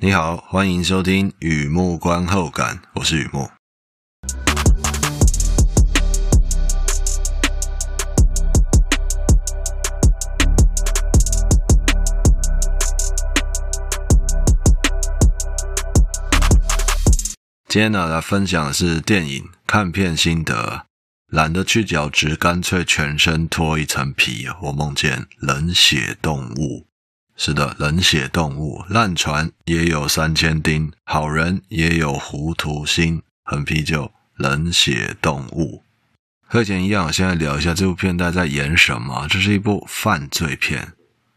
[0.00, 3.50] 你好，欢迎收听雨木观后感，我是雨木。
[17.66, 20.86] 今天呢，来分享的是电影看片心得。
[21.26, 24.46] 懒得去角质，干脆全身脱一层皮。
[24.62, 26.87] 我梦见冷血动物。
[27.40, 33.22] 是的，冷血动物，烂船也有三千钉，好人也有糊涂心。
[33.44, 35.84] 横批就冷血动物。
[36.48, 39.28] 和以前一样，现在聊一下这部片大概在演什么。
[39.30, 40.94] 这是一部犯罪片，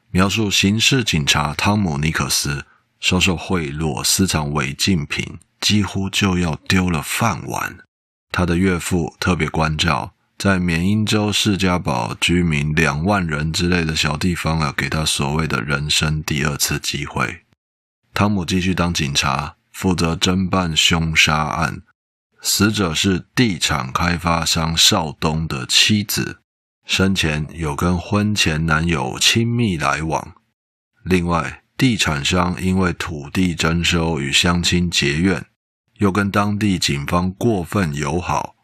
[0.10, 2.66] 描述刑事警察汤姆尼克斯
[3.00, 7.78] 收受贿赂、私藏违禁品，几乎就要丢了饭碗。
[8.32, 10.14] 他的岳父特别关照。
[10.42, 17.42] 在缅因州士嘉堡居民两万人之类的小地方啊，给他所谓的人生第二次机会。
[18.12, 21.84] 汤姆继续当警察，负责侦办凶杀案。
[22.42, 26.40] 死者是地产开发商邵东的妻子，
[26.88, 30.34] 生前有跟婚前男友亲密来往。
[31.04, 35.46] 另外，地产商因为土地征收与乡亲结怨，
[36.00, 38.56] 又跟当地警方过分友好。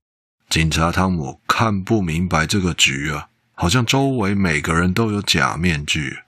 [0.49, 6.19] 警察汤姆看不明白这个局啊，好像周围每个人都有假面具。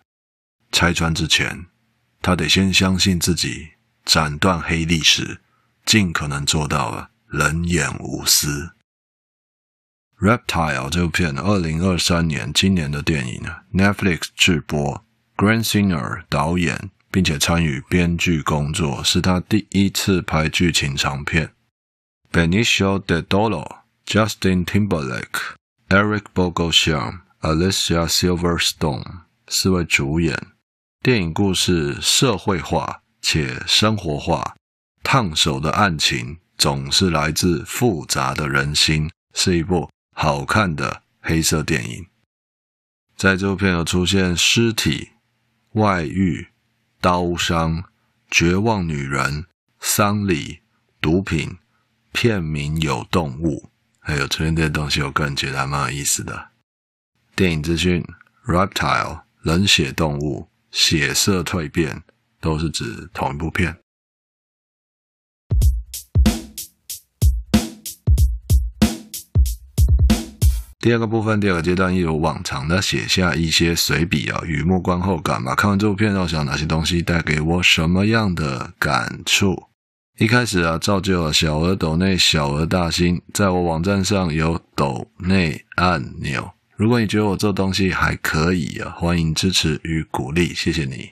[0.72, 1.68] 拆穿之前，
[2.20, 5.40] 他得先相信自己，斩断黑历史，
[5.86, 8.72] 尽可能做到了冷眼无私。
[10.26, 15.06] 《Reptile》这部片，二零二三年今年的电影，Netflix 制播
[15.38, 21.54] ，Grant Singer 导演，并且参与编剧工作，是他第一次拍剧情长片。
[22.32, 23.79] Benicio del Toro。
[24.10, 25.54] Justin Timberlake、
[25.92, 30.36] Eric Bogosian、Alicia Silverstone 四位主演。
[31.04, 34.56] 电影故事社会化且生活化，
[35.04, 42.08] 烫手的案情总是来自复杂的人心，是一部好看的黑色电影。
[43.16, 45.10] 在这部片有出现尸体、
[45.74, 46.48] 外遇、
[47.00, 47.84] 刀伤、
[48.32, 49.46] 绝望女人、
[49.80, 50.62] 丧礼、
[51.00, 51.60] 毒品，
[52.12, 53.69] 片名有动物。
[54.02, 56.50] 还有出现这些东西，我个人觉得还蛮有意思的。
[57.36, 58.04] 电影资讯
[58.46, 62.04] ：Reptile 冷血动物，血色蜕变，
[62.42, 63.78] 都是指同一部片。
[70.80, 75.54] 第二个部分，第二个阶段，一如往常的写下一些随笔啊，雨木观后感吧。
[75.54, 79.69] 看完这部片，我想哪些东西带给我什么样的感触？
[80.20, 86.52] 一开始啊，造就了小额抖内，小额大新，在我网站上有抖内按钮。
[86.76, 91.12] 如果你觉得我做东西还可以啊，欢迎支持与鼓励，谢谢你。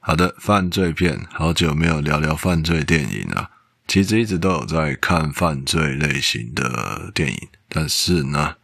[0.00, 3.50] 好的，犯罪片，好久没有聊聊犯罪电影了。
[3.86, 8.54] 其实一直都有在看犯罪类型的电影，但是呢，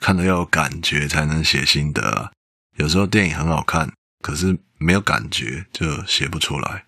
[0.00, 2.30] 看了要有感觉才能写心得啊。
[2.76, 6.84] 有时候电影很好看，可是没有感觉就写不出来。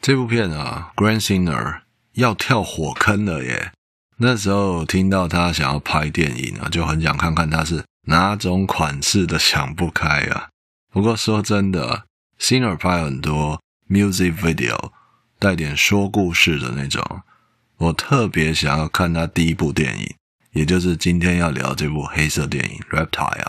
[0.00, 1.82] 这部片啊，Grant Singer
[2.14, 3.72] 要跳火坑了耶！
[4.16, 10.48] 那时候听到他想要拍电影啊，就很想看看他是哪种款式的想不开啊。
[10.90, 12.06] 不过说真的
[12.38, 14.90] ，Singer 拍很多 music video，
[15.38, 17.20] 带点说故事的那种。
[17.76, 20.14] 我特别想要看他第一部电影，
[20.52, 23.44] 也就是今天要聊这部黑色电影《Reptile》。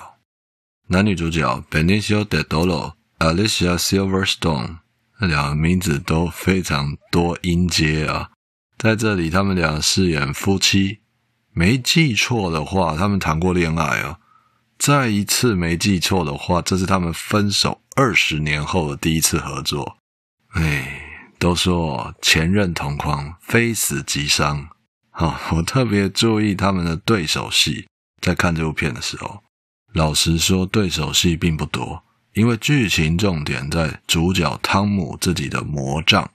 [0.87, 4.79] 男女主角 Benicio del Toro、Alicia Silverstone。
[5.21, 8.31] 这两个名字都非常多音阶啊，
[8.79, 11.01] 在这里他们俩饰演夫妻，
[11.53, 14.17] 没记错的话，他们谈过恋爱啊。
[14.79, 19.97] 再一次没记错的话，这是他们分手二十年后的第一次合作。
[20.53, 21.03] 哎，
[21.37, 24.69] 都说前任同框，非死即伤。
[25.11, 27.85] 好，我特别注意他们的对手戏，
[28.19, 29.43] 在看这部片的时候，
[29.93, 32.03] 老实说，对手戏并不多。
[32.33, 36.31] 因为剧情重点在主角汤姆自己的魔杖，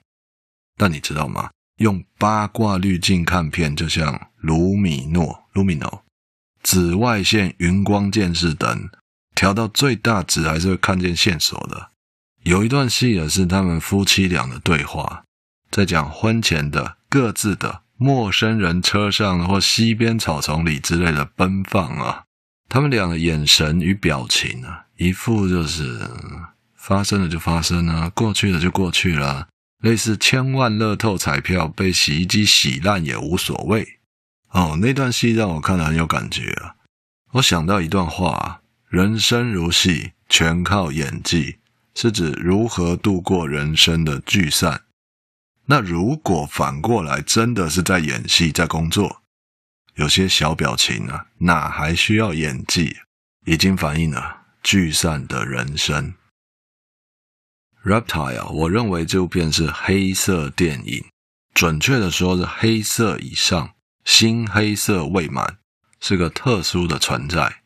[0.76, 1.50] 但你知道吗？
[1.78, 6.00] 用八卦滤镜看片，就像卢米诺 （Lumino）
[6.62, 8.88] 紫外线云光监视灯，
[9.34, 11.90] 调到最大值还是会看见线索的。
[12.44, 15.24] 有一段戏也是他们夫妻俩的对话，
[15.70, 22.24] 在讲婚前的各自的陌生人车上或溪边草丛里之类的奔放啊，
[22.68, 24.85] 他们俩的眼神与表情啊。
[24.96, 26.00] 一副就是
[26.74, 29.48] 发生了就发生了，过去了就过去了，
[29.82, 33.98] 类似千万乐透彩票被洗衣机洗烂也无所谓。
[34.50, 36.76] 哦，那段戏让我看得很有感觉啊！
[37.32, 41.58] 我想到一段话：人生如戏，全靠演技。
[41.98, 44.82] 是指如何度过人生的聚散。
[45.64, 49.22] 那如果反过来真的是在演戏，在工作，
[49.94, 52.98] 有些小表情啊，哪还需要演技？
[53.46, 56.14] 已经反映了聚散的人生。
[57.84, 61.04] Reptile，我认为这部片是黑色电影，
[61.54, 63.74] 准确的说是黑色以上，
[64.04, 65.58] 新黑色未满，
[66.00, 67.62] 是个特殊的存在。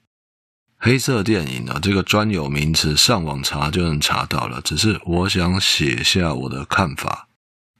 [0.77, 4.61] 黑色电影呢，这个专有名词上网查就能查到了。
[4.61, 7.31] 只是我想写下我的看法。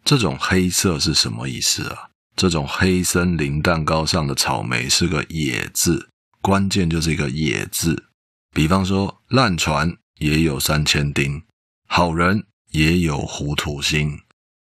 [0.03, 2.09] 这种黑色是什么意思啊？
[2.35, 6.09] 这种黑森林蛋糕上的草莓是个“野”字，
[6.41, 8.07] 关键就是一个“野”字。
[8.53, 11.43] 比方说，烂船也有三千钉，
[11.87, 14.21] 好人也有糊涂心，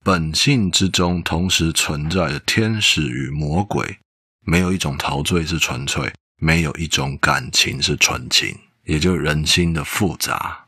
[0.05, 3.99] 本性之中同时存在着天使与魔鬼，
[4.45, 10.67] 没有一种陶醉是纯粹，没有一种感情是纯情，也就人心的复杂。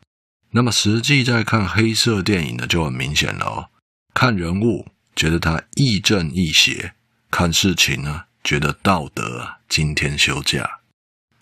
[0.51, 3.69] 那么实际在看黑色电影呢，就很明显了哦。
[4.13, 6.91] 看人物，觉得他亦正亦邪；
[7.31, 10.81] 看事情呢，觉得道德今天休假。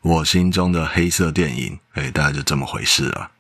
[0.02, 3.32] 我心中的黑色电影，哎，大概就这么回事啊。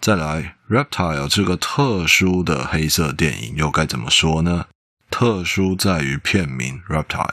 [0.00, 4.66] 再来，《Reptile》这个特殊的黑色电影，又该怎么说呢？
[5.10, 7.28] 特殊在于片名《Reptile》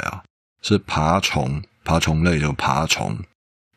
[0.61, 3.19] 是爬虫，爬虫类的爬虫，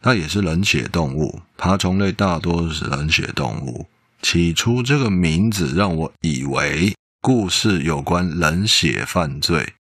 [0.02, 1.42] 它也是冷血动物。
[1.56, 3.86] 爬虫类大多是冷血动物。
[4.22, 9.74] 起初，这个名字让我以为故事有关冷血犯罪。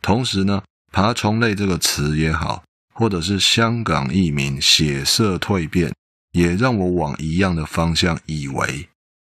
[0.00, 0.62] 同时呢，
[0.92, 5.92] 爬虫类这个词也好，或者是香港译名“血色蜕变”，
[6.32, 8.88] 也让我往一样的方向以为。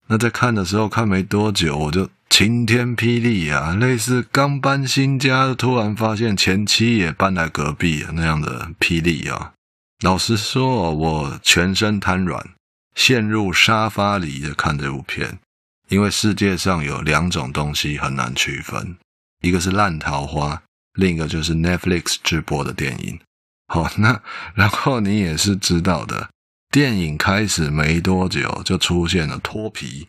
[0.09, 3.75] 那在看的时候，看没多久，我就晴天霹雳啊！
[3.75, 9.53] 类似刚搬新家，突然发现前妻也搬来隔壁那样的霹雳啊！
[10.01, 12.51] 老实说，我全身瘫软。
[12.95, 15.39] 陷入沙发里的看这部片，
[15.89, 18.99] 因为世界上有两种东西很难区分，
[19.41, 20.63] 一个是烂桃花，
[20.93, 23.19] 另一个就是 Netflix 直播的电影。
[23.73, 24.21] 好，那
[24.55, 26.29] 然后你也是知道的，
[26.71, 30.09] 电影开始没多久就出现了脱皮。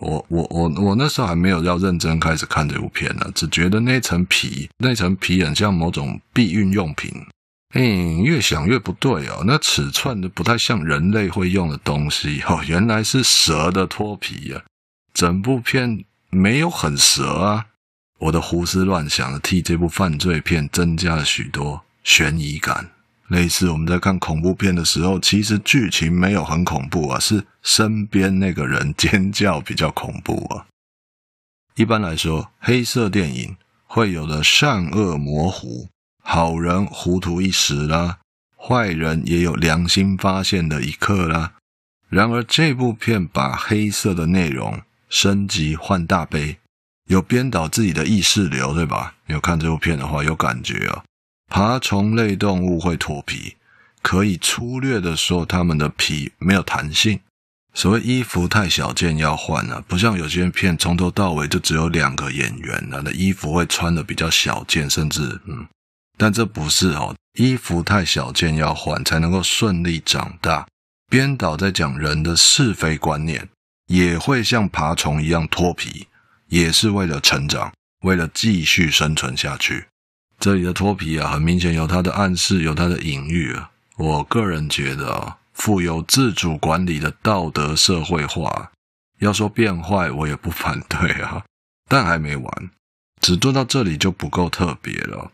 [0.00, 7.12] 我我我我那时候还没有要认真开始看这部片呢，只觉得那层皮那层皮很像某种避孕用品。
[7.74, 14.60] 嗯，越想越不对哦，那尺寸都不太像人类会用的东西哦，原来是蛇的脱皮啊！
[15.12, 17.66] 整部片没有很蛇啊，
[18.18, 22.90] 我的胡思乱想的替这部犯罪片增加了许多悬疑感。
[23.34, 30.66] 类似我们在看恐怖片的时候，其实剧情没有很恐怖啊，是身边那个人尖叫比较恐怖啊。
[31.74, 35.88] 一般来说，黑色电影会有的善恶模糊。
[36.22, 38.18] 好人糊涂一时啦，
[38.56, 41.54] 坏人也有良心发现的一刻啦。
[42.08, 46.58] 然而这部片把黑色的内容升级换大杯，
[47.08, 49.16] 有编导自己的意识流，对吧？
[49.26, 51.02] 有看这部片的话，有感觉啊。
[51.48, 53.56] 爬虫类动物会脱皮，
[54.02, 57.20] 可以粗略的说，它们的皮没有弹性。
[57.72, 65.66] 所谓衣服太小件要换了，不像有些片从头到尾就只有两个演员，那的衣服会穿的比较小件，甚至嗯。
[66.16, 70.66] 但这不是哦，衣服太小件要换才能够顺利长大。
[71.10, 73.48] 编导在讲人的是非观念，
[73.88, 76.06] 也会像爬虫一样脱皮，
[76.48, 77.72] 也是为了成长，
[78.02, 79.86] 为了继续生存下去。
[80.38, 83.70] 这里的脱皮啊，很明显有它的暗示，有它的隐喻啊。
[83.96, 88.72] 我个人觉得啊，富有自主管理的道德社会化，
[89.20, 91.44] 要说变坏，我也不反对啊。
[91.88, 92.70] 但还没完，
[93.20, 95.30] 只做到这里就不够特别了。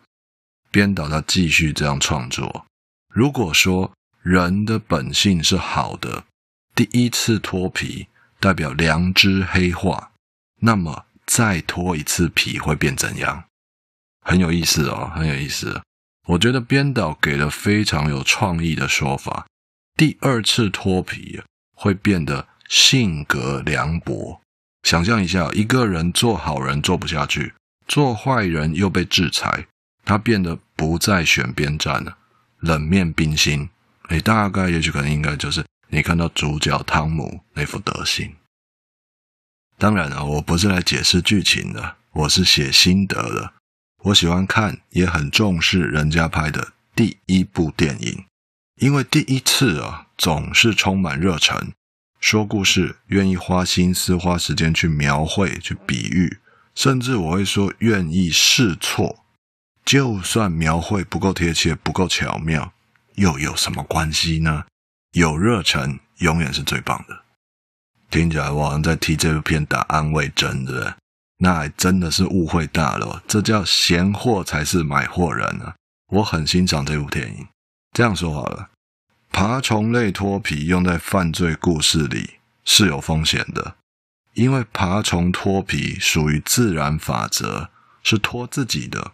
[0.71, 2.67] 编导他继续这样创作。
[3.13, 3.91] 如果说
[4.23, 6.25] 人的本性是好的，
[6.75, 8.07] 第一次脱皮
[8.39, 10.13] 代表良知黑化，
[10.61, 13.45] 那么再脱一次皮会变怎样？
[14.31, 15.83] 很有意思哦，很有意思。
[16.29, 19.49] 我觉得编导给了非常有创意的说法。
[19.97, 21.43] 第二次脱皮
[21.75, 24.41] 会变得性格凉薄。
[24.85, 27.55] 想象一下，一个人做好人做不下去，
[27.89, 29.67] 做坏人又被制裁。
[30.05, 32.17] 他变得不再选边站了，
[32.61, 33.69] 冷面冰心。
[34.11, 38.33] 诶，大概也许可能应该就是你看到主角汤姆那副德行。
[39.77, 43.55] 当然了，我不是来解释剧情的，我是写心得的。
[44.05, 48.25] 我喜欢看，也很重视人家拍的第一部电影，
[48.77, 51.73] 因为第一次啊，总是充满热忱，
[52.19, 56.39] 说故事，愿意花心思、花时间去描绘、去比喻，
[56.75, 59.25] 甚至我会说愿意试错。
[59.85, 62.73] 就算描绘不够贴切、不够巧妙，
[63.17, 64.65] 又有什么关系呢？
[65.13, 67.25] 有热忱永远是最棒的。
[68.11, 70.95] 听起来我好像在替这部片打安慰针，对不对？
[71.43, 75.75] 那还真的是误会大了，这叫嫌货才是买货人啊！
[76.13, 77.47] 我很欣赏这部电影。
[77.93, 78.69] 这样说好了，
[79.33, 83.77] 爬虫类脱皮用在犯罪故事里是有风险的，
[84.35, 87.71] 因为爬虫脱皮属于自然法则，
[88.03, 89.13] 是脱自己的，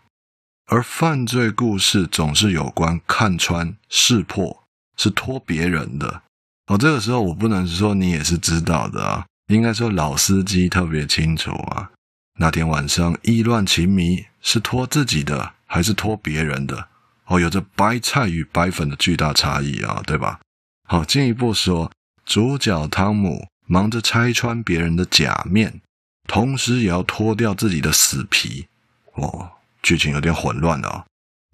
[0.67, 4.65] 而犯罪故事总是有关看穿、识破，
[4.97, 6.23] 是脱别人的。
[6.67, 11.93] 哦，这个时候我不能说你也是知道的啊，应该说老司机特别清楚啊。
[12.39, 16.89] 那天晚上意乱情迷，是脱自己的还是脱别人的？
[17.25, 20.39] 哦，有着白菜与白粉的巨大差异啊，对吧？
[20.87, 21.91] 好，进一步说，
[22.27, 25.81] 主角汤姆忙着拆穿别人的假面，
[26.29, 28.69] 同时也要脱掉自己的死皮。
[29.15, 29.51] 哦，
[29.83, 31.05] 剧情有点混乱了啊，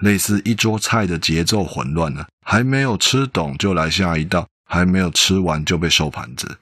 [0.03, 6.59] 类似一桌菜的节奏混乱了，还没有吃懂就来下一道，还没有吃完就被收盘子，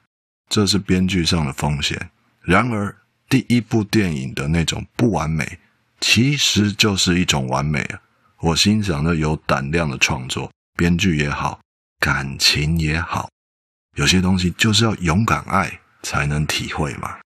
[0.47, 2.11] 这是编剧上的风险。
[2.43, 2.95] 然而。
[3.31, 5.57] 第一部电影的那种不完美，
[6.01, 8.01] 其实就是一种完美啊！
[8.41, 11.61] 我欣赏的有胆量的创作，编剧也好，
[11.97, 13.29] 感情也好，
[13.95, 17.19] 有些东西就是要勇敢爱才能体会嘛。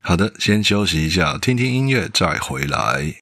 [0.00, 3.16] 好的，先休息一下，听听音乐再回来。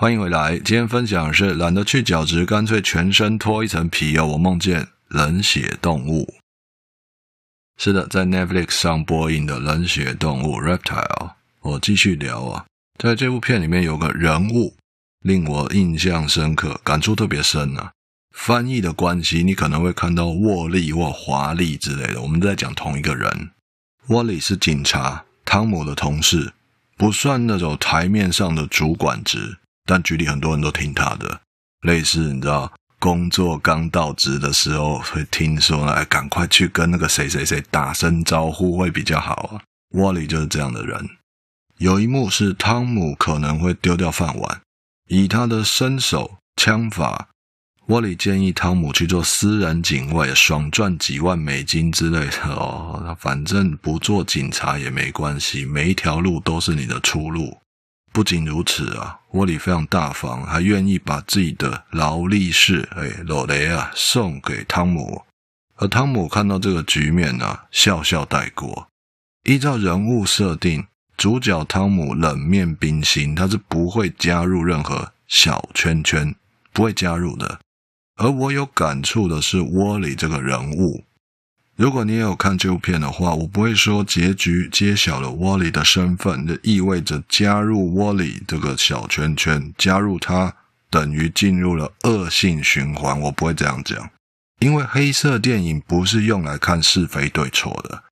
[0.00, 4.28] 欢迎回来，今天分享的是懒得去角质，干脆全身脱一层皮哦。
[4.28, 6.36] 我梦见冷血动物。
[7.76, 11.32] 是的，在 Netflix 上播映的冷血动物 Reptile。
[11.60, 12.64] 我继续聊啊，
[12.98, 14.74] 在这部片里面有个人物
[15.20, 17.92] 令我印象深刻，感触特别深啊。
[18.34, 23.50] 翻译的关系，你可能会看到沃利或华丽之类的，我们在讲同一个人。
[24.06, 26.54] 沃利是警察，汤姆的同事，
[26.96, 29.58] 不算那种台面上的主管职。
[29.90, 31.40] 但局里很多人都听他的，
[31.80, 39.60] 类似你知道，工作刚到职的时候会听说，哎，赶快去跟那个谁谁谁打声招呼会比较好啊。
[39.94, 41.08] 沃里就是这样的人。
[41.78, 44.60] 有一幕是汤姆可能会丢掉饭碗，
[45.08, 47.26] 以他的身手枪法，
[47.86, 53.16] 沃里建议汤姆去做私人警卫，爽赚几万美金之类的哦。
[53.18, 57.59] 反正不做警察也没关系，每一条路都是你的出路。
[58.12, 65.22] 不仅如此啊，沃里非常大方，还愿意把自己的劳力士，哎，罗雷啊，送给汤姆。
[65.76, 68.88] 而汤姆看到这个局面呢、笑笑带过。
[69.44, 70.84] 依照人物设定，
[71.16, 76.34] 主角汤姆冷面冰心，他是不会加入任何小圈圈，
[76.72, 77.60] 不会加入的。
[78.16, 81.04] 而我有感触的是沃里这个人物。
[81.80, 90.54] 如果你也有看这部片的话，我不会说结局揭晓了 Wally 的身份，就意味着加入 Wally 这个小圈圈，加入他
[90.90, 93.18] 等于进入了恶性循环。
[93.18, 94.10] 我不会这样讲，
[94.58, 98.02] 因为黑色电影不是用来看是非对错的。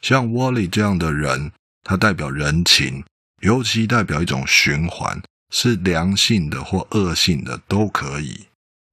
[0.00, 1.52] 像 Wally 这样的人，
[1.84, 3.04] 他代表人情，
[3.42, 8.46] 尤其代表一种循环，是良性的或恶性的都可以。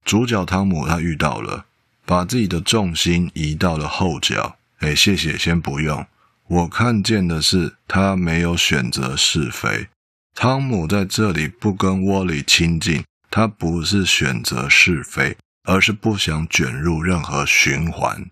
[0.04, 1.64] 主角汤姆他遇到了。
[2.08, 6.06] 把自己的重心移到了后脚，哎，谢谢，先不用。
[6.46, 9.88] 我看见的是他没有选择是非。
[10.34, 18.30] 汤姆在这里不跟沃里亲近，他不是选择是非，而是不想卷入任何循环，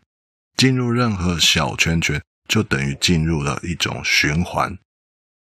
[0.56, 4.78] 进入任何小圈圈，就等于进入了一种循环。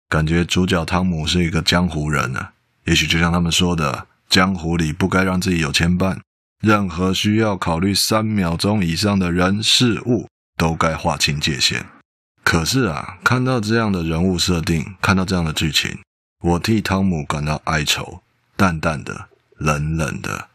[0.09, 2.53] 感觉主角汤姆是一个江湖人啊，
[2.85, 6.21] 也许就像他们说的，江湖里不该让自己有牵绊。
[6.61, 11.87] 任何需要考虑三秒钟以上的人事物，都该划清界限。
[12.45, 15.99] 可是啊，看到这样的人物设定，看到这样的剧情，
[16.43, 18.23] 我替汤姆感到哀愁，
[18.57, 20.51] 淡淡的，冷冷的。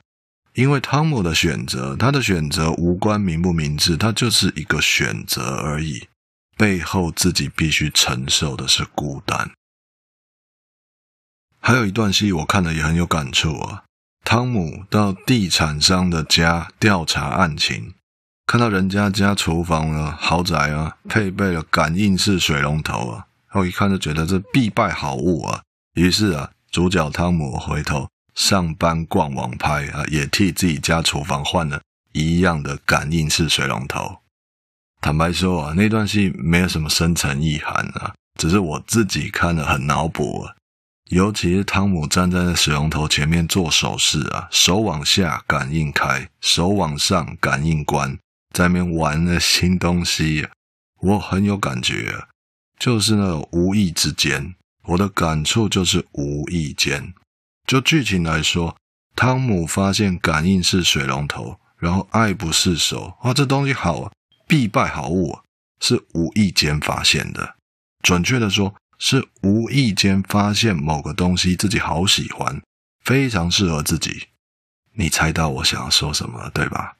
[0.53, 6.07] 因为汤姆的选择，他的选择无关明不明智，他就是一个选择而已。
[6.55, 9.51] 背后自己必须承受的是孤单。
[11.59, 13.83] 还有一段戏我看了也很有感触啊，
[14.25, 17.93] 汤姆到地产商的家调查案情，
[18.47, 25.61] 看到人家家厨房啊，豪宅啊，配备了感应式水龙头啊，我一看就觉得这必败好物啊。
[25.93, 31.79] 于是啊，主角汤姆回头上班逛网拍啊，也替自己家厨房换了
[32.11, 34.17] 一样的感应式水龙头。
[35.01, 40.55] 坦白说啊，那段戏没有什么深层意涵啊，只是我自己看了很脑补啊。
[41.11, 48.17] 尤其是汤姆站在那水龙头前面做手势啊，手往下感应开，手往上感应关，
[48.53, 50.51] 在那边玩那新东西啊，
[51.01, 52.29] 我很有感觉啊，
[52.79, 57.13] 就是那种无意之间，我的感触就是无意间。
[57.67, 58.75] 就剧情来说，
[59.15, 64.11] 汤姆发现感应式水龙头，然后爱不释手，哇，这东西好啊！
[64.47, 65.43] 必败好物啊
[65.79, 67.55] 是无意间发现的，
[68.01, 72.61] 准确的说，是无意间发现某个东西自己好喜欢，
[73.03, 74.29] 非常适合自己。
[74.93, 76.97] 你猜到我想要说什么了，对吧？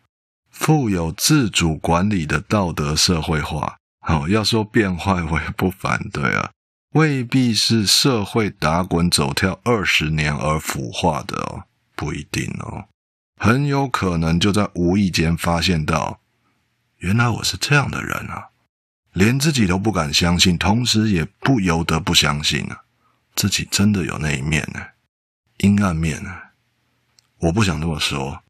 [0.50, 6.52] 富有自主管理的道德社会化，好，要说变坏，我也不反对啊。
[6.92, 12.86] 未必是社会打滚走跳二十年而腐化的哦，不一定哦，
[13.38, 16.22] 很有可能就在无意间发现到。
[17.00, 18.48] 原来我是这样的人啊，
[19.15, 22.84] 连自己都不敢相信，同时也不由得不相信啊，
[23.34, 24.81] 自己真的有那一面呢，
[25.60, 26.29] 阴暗面呢。
[27.39, 28.43] 我不想这么说，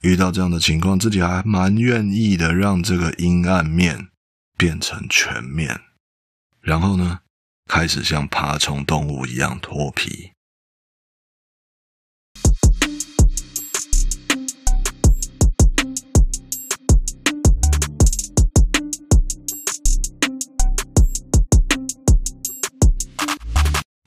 [0.00, 4.08] 遇到这样的情况，自己还蛮愿意的，让这个阴暗面
[4.56, 5.82] 变成全面，
[6.62, 7.20] 然后呢，
[7.66, 10.32] 开始像爬虫动物一样脱皮。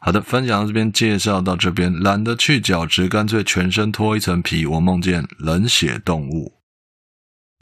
[0.10, 4.65] 好的，分享到这边，介绍到这边，懒得去角质，干脆全身脱一层皮。
[4.65, 6.60] 我梦见冷血动物，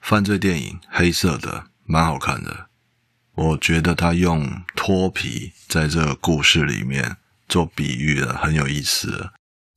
[0.02, 2.70] 犯罪电影，黑色的，蛮好看的。
[3.34, 7.18] 我觉得他用脱皮在这个故事里面
[7.50, 9.32] 做比喻的很有意思，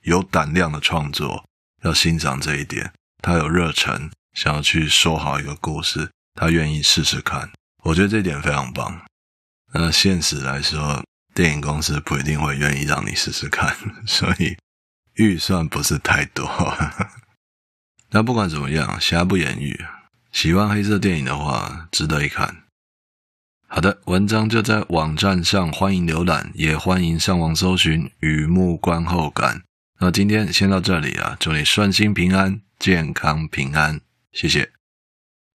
[0.04, 1.44] 有胆量的创作，
[1.82, 2.92] 要欣赏这一点。
[3.20, 7.50] 他有热忱，想要去说好一个故事，他愿意试试看。
[7.82, 9.02] 我觉得这一点非常棒。
[9.74, 11.02] 那现实来说，
[11.34, 14.56] 电影公司不一定会愿意让你试试看， 所以
[15.14, 16.48] 预算不是太多。
[18.10, 19.84] 那不管怎么样，瑕不掩瑜，
[20.32, 22.64] 喜欢黑色电影的话，值得一看。
[23.68, 29.62] 好的，文章就在网站上，欢迎浏览，也欢迎上网搜寻雨幕观后感。
[30.00, 34.00] 那今天先到这里啊，祝你顺心平安，健康平安，
[34.32, 34.79] 谢谢。